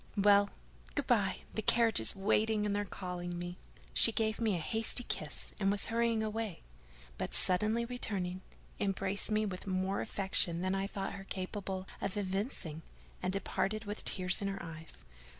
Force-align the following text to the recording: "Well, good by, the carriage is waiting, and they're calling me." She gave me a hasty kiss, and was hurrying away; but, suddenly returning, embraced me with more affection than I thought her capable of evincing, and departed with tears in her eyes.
"Well, 0.17 0.49
good 0.95 1.05
by, 1.05 1.41
the 1.53 1.61
carriage 1.61 1.99
is 1.99 2.15
waiting, 2.15 2.65
and 2.65 2.75
they're 2.75 2.83
calling 2.85 3.37
me." 3.37 3.59
She 3.93 4.11
gave 4.11 4.41
me 4.41 4.55
a 4.55 4.59
hasty 4.59 5.03
kiss, 5.03 5.51
and 5.59 5.69
was 5.69 5.85
hurrying 5.93 6.23
away; 6.23 6.63
but, 7.19 7.35
suddenly 7.35 7.85
returning, 7.85 8.41
embraced 8.79 9.29
me 9.29 9.45
with 9.45 9.67
more 9.67 10.01
affection 10.01 10.61
than 10.61 10.73
I 10.73 10.87
thought 10.87 11.13
her 11.13 11.23
capable 11.23 11.87
of 12.01 12.17
evincing, 12.17 12.81
and 13.21 13.31
departed 13.31 13.85
with 13.85 14.03
tears 14.03 14.41
in 14.41 14.47
her 14.47 14.57
eyes. 14.63 15.05